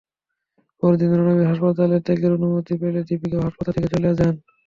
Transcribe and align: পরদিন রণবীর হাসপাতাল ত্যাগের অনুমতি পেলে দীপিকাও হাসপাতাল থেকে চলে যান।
পরদিন 0.83 1.11
রণবীর 1.13 1.49
হাসপাতাল 1.51 1.91
ত্যাগের 2.05 2.31
অনুমতি 2.37 2.73
পেলে 2.81 2.99
দীপিকাও 3.07 3.45
হাসপাতাল 3.45 3.71
থেকে 3.75 3.89
চলে 3.93 4.09
যান। 4.11 4.33